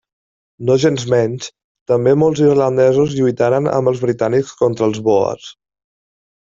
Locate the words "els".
3.95-4.05, 4.93-5.07